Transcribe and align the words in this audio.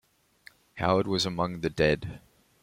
Howard, 0.77 1.05
was 1.05 1.27
among 1.27 1.59
the 1.59 1.69
dead. 1.69 2.19